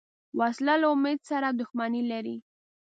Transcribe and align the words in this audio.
وسله 0.39 0.75
له 0.81 0.87
امید 0.93 1.19
سره 1.29 1.47
دښمني 1.59 2.01
لري 2.11 2.37